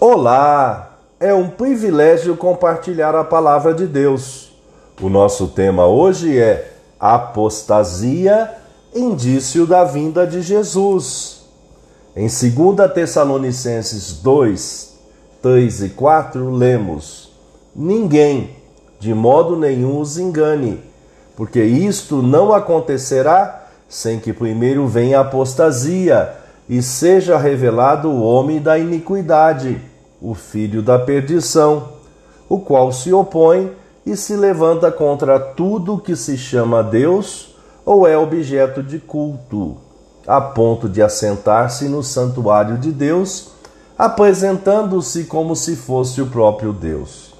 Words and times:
Olá! 0.00 0.96
É 1.18 1.34
um 1.34 1.48
privilégio 1.48 2.36
compartilhar 2.36 3.16
a 3.16 3.24
palavra 3.24 3.74
de 3.74 3.84
Deus. 3.84 4.52
O 5.02 5.08
nosso 5.08 5.48
tema 5.48 5.88
hoje 5.88 6.38
é 6.38 6.70
apostasia, 7.00 8.48
indício 8.94 9.66
da 9.66 9.82
vinda 9.82 10.24
de 10.24 10.40
Jesus. 10.40 11.40
Em 12.14 12.28
2 12.28 12.92
Tessalonicenses 12.94 14.12
2, 14.22 14.94
3 15.42 15.82
e 15.82 15.88
4, 15.88 16.48
lemos: 16.48 17.32
Ninguém, 17.74 18.50
de 19.00 19.12
modo 19.12 19.56
nenhum, 19.56 19.98
os 19.98 20.16
engane, 20.16 20.80
porque 21.36 21.64
isto 21.64 22.22
não 22.22 22.52
acontecerá 22.52 23.66
sem 23.88 24.20
que 24.20 24.32
primeiro 24.32 24.86
venha 24.86 25.18
a 25.18 25.22
apostasia 25.22 26.36
e 26.68 26.82
seja 26.82 27.38
revelado 27.38 28.10
o 28.10 28.22
homem 28.22 28.60
da 28.60 28.78
iniquidade, 28.78 29.80
o 30.20 30.34
filho 30.34 30.82
da 30.82 30.98
perdição, 30.98 31.88
o 32.48 32.58
qual 32.58 32.92
se 32.92 33.12
opõe 33.12 33.72
e 34.04 34.16
se 34.16 34.34
levanta 34.34 34.90
contra 34.90 35.38
tudo 35.38 35.98
que 35.98 36.16
se 36.16 36.36
chama 36.36 36.82
Deus 36.82 37.54
ou 37.84 38.06
é 38.06 38.16
objeto 38.16 38.82
de 38.82 38.98
culto, 38.98 39.76
a 40.26 40.40
ponto 40.40 40.88
de 40.88 41.02
assentar-se 41.02 41.88
no 41.88 42.02
santuário 42.02 42.76
de 42.78 42.90
Deus, 42.90 43.52
apresentando-se 43.98 45.24
como 45.24 45.56
se 45.56 45.76
fosse 45.76 46.20
o 46.20 46.26
próprio 46.26 46.72
Deus. 46.72 47.34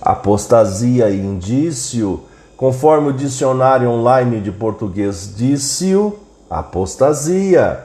Apostasia 0.00 1.08
e 1.10 1.18
indício, 1.18 2.20
conforme 2.56 3.08
o 3.10 3.12
dicionário 3.12 3.88
online 3.88 4.40
de 4.40 4.52
português 4.52 5.32
disse-o, 5.34 6.18
apostasia 6.50 7.84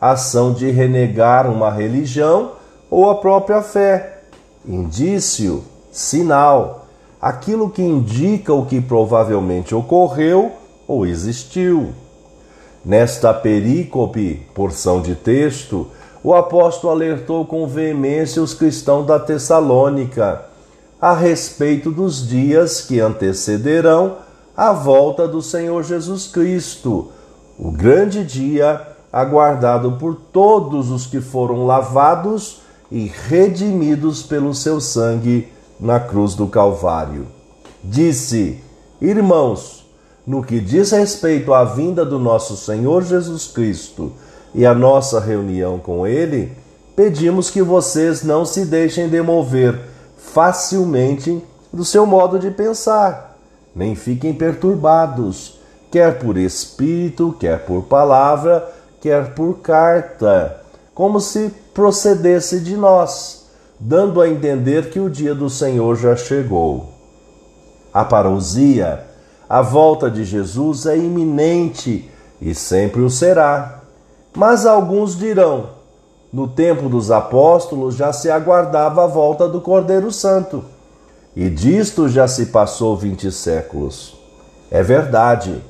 ação 0.00 0.52
de 0.52 0.70
renegar 0.70 1.50
uma 1.50 1.70
religião 1.70 2.52
ou 2.90 3.10
a 3.10 3.16
própria 3.16 3.62
fé. 3.62 4.22
Indício, 4.66 5.64
sinal, 5.90 6.86
aquilo 7.20 7.70
que 7.70 7.82
indica 7.82 8.52
o 8.52 8.66
que 8.66 8.80
provavelmente 8.80 9.74
ocorreu 9.74 10.52
ou 10.86 11.06
existiu. 11.06 11.92
Nesta 12.84 13.34
perícope, 13.34 14.46
porção 14.54 15.02
de 15.02 15.14
texto, 15.14 15.88
o 16.22 16.34
apóstolo 16.34 16.92
alertou 16.92 17.44
com 17.44 17.66
veemência 17.66 18.42
os 18.42 18.54
cristãos 18.54 19.06
da 19.06 19.18
Tessalônica 19.18 20.44
a 21.00 21.14
respeito 21.14 21.90
dos 21.90 22.26
dias 22.26 22.80
que 22.80 22.98
antecederão 22.98 24.16
a 24.56 24.72
volta 24.72 25.28
do 25.28 25.40
Senhor 25.40 25.84
Jesus 25.84 26.26
Cristo, 26.26 27.12
o 27.56 27.70
grande 27.70 28.24
dia 28.24 28.84
aguardado 29.12 29.92
por 29.92 30.16
todos 30.32 30.90
os 30.90 31.06
que 31.06 31.20
foram 31.20 31.64
lavados 31.64 32.62
e 32.90 33.06
redimidos 33.28 34.22
pelo 34.22 34.54
seu 34.54 34.80
sangue 34.80 35.48
na 35.78 36.00
cruz 36.00 36.34
do 36.34 36.46
Calvário. 36.46 37.26
Disse: 37.82 38.60
Irmãos, 39.00 39.86
no 40.26 40.42
que 40.42 40.60
diz 40.60 40.90
respeito 40.90 41.54
à 41.54 41.64
vinda 41.64 42.04
do 42.04 42.18
nosso 42.18 42.56
Senhor 42.56 43.02
Jesus 43.02 43.46
Cristo 43.46 44.12
e 44.54 44.66
à 44.66 44.74
nossa 44.74 45.20
reunião 45.20 45.78
com 45.78 46.06
Ele, 46.06 46.52
pedimos 46.96 47.50
que 47.50 47.62
vocês 47.62 48.22
não 48.22 48.44
se 48.44 48.64
deixem 48.64 49.08
demover 49.08 49.78
facilmente 50.16 51.42
do 51.72 51.84
seu 51.84 52.04
modo 52.06 52.38
de 52.38 52.50
pensar, 52.50 53.38
nem 53.74 53.94
fiquem 53.94 54.32
perturbados, 54.32 55.58
quer 55.90 56.18
por 56.18 56.36
espírito, 56.36 57.36
quer 57.38 57.64
por 57.64 57.82
palavra 57.84 58.78
quer 59.00 59.34
por 59.34 59.58
carta, 59.60 60.60
como 60.98 61.20
se 61.20 61.54
procedesse 61.72 62.58
de 62.58 62.76
nós, 62.76 63.46
dando 63.78 64.20
a 64.20 64.28
entender 64.28 64.90
que 64.90 64.98
o 64.98 65.08
dia 65.08 65.32
do 65.32 65.48
Senhor 65.48 65.94
já 65.94 66.16
chegou. 66.16 66.88
A 67.94 68.04
parousia, 68.04 69.04
a 69.48 69.62
volta 69.62 70.10
de 70.10 70.24
Jesus 70.24 70.86
é 70.86 70.98
iminente 70.98 72.10
e 72.42 72.52
sempre 72.52 73.00
o 73.00 73.08
será. 73.08 73.84
Mas 74.36 74.66
alguns 74.66 75.16
dirão: 75.16 75.68
no 76.32 76.48
tempo 76.48 76.88
dos 76.88 77.12
apóstolos 77.12 77.94
já 77.94 78.12
se 78.12 78.28
aguardava 78.28 79.04
a 79.04 79.06
volta 79.06 79.46
do 79.48 79.60
Cordeiro 79.60 80.10
Santo, 80.10 80.64
e 81.36 81.48
disto 81.48 82.08
já 82.08 82.26
se 82.26 82.46
passou 82.46 82.96
vinte 82.96 83.30
séculos. 83.30 84.18
É 84.68 84.82
verdade 84.82 85.62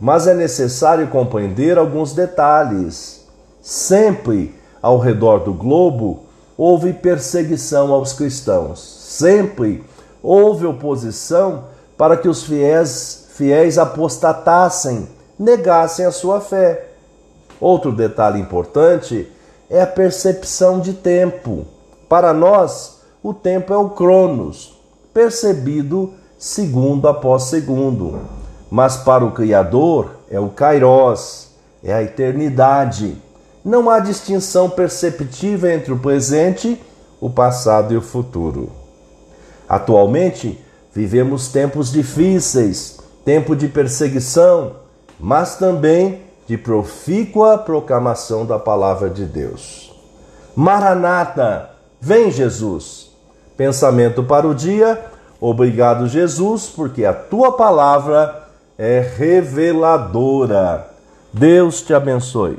mas 0.00 0.28
é 0.28 0.34
necessário 0.34 1.08
compreender 1.08 1.76
alguns 1.76 2.12
detalhes. 2.12 3.26
Sempre 3.60 4.54
ao 4.80 4.98
redor 4.98 5.40
do 5.40 5.52
globo 5.52 6.24
houve 6.56 6.92
perseguição 6.92 7.92
aos 7.92 8.12
cristãos. 8.12 8.80
Sempre 8.80 9.84
houve 10.22 10.66
oposição 10.66 11.64
para 11.96 12.16
que 12.16 12.28
os 12.28 12.42
fiéis, 12.42 13.26
fiéis 13.30 13.78
apostatassem, 13.78 15.08
negassem 15.38 16.04
a 16.04 16.12
sua 16.12 16.40
fé. 16.40 16.88
Outro 17.60 17.92
detalhe 17.92 18.40
importante 18.40 19.30
é 19.68 19.82
a 19.82 19.86
percepção 19.86 20.80
de 20.80 20.92
tempo. 20.92 21.64
Para 22.08 22.32
nós, 22.32 23.00
o 23.22 23.34
tempo 23.34 23.72
é 23.72 23.76
o 23.76 23.90
cronos, 23.90 24.78
percebido 25.12 26.12
segundo 26.38 27.08
após 27.08 27.44
segundo 27.44 28.20
mas 28.70 28.96
para 28.96 29.24
o 29.24 29.32
Criador 29.32 30.16
é 30.30 30.38
o 30.38 30.48
Kairos, 30.48 31.48
é 31.82 31.92
a 31.92 32.02
eternidade. 32.02 33.16
Não 33.68 33.90
há 33.90 34.00
distinção 34.00 34.70
perceptível 34.70 35.70
entre 35.70 35.92
o 35.92 35.98
presente, 35.98 36.80
o 37.20 37.28
passado 37.28 37.92
e 37.92 37.98
o 37.98 38.00
futuro. 38.00 38.72
Atualmente, 39.68 40.58
vivemos 40.90 41.48
tempos 41.48 41.92
difíceis, 41.92 42.98
tempo 43.26 43.54
de 43.54 43.68
perseguição, 43.68 44.76
mas 45.20 45.56
também 45.56 46.22
de 46.46 46.56
profícua 46.56 47.58
proclamação 47.58 48.46
da 48.46 48.58
palavra 48.58 49.10
de 49.10 49.26
Deus. 49.26 49.94
Maranata, 50.56 51.68
vem 52.00 52.30
Jesus. 52.30 53.10
Pensamento 53.54 54.22
para 54.22 54.48
o 54.48 54.54
dia. 54.54 54.98
Obrigado, 55.38 56.08
Jesus, 56.08 56.72
porque 56.74 57.04
a 57.04 57.12
tua 57.12 57.52
palavra 57.52 58.48
é 58.78 59.00
reveladora. 59.00 60.88
Deus 61.34 61.82
te 61.82 61.92
abençoe. 61.92 62.56